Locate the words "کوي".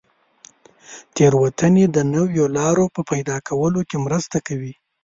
4.47-4.73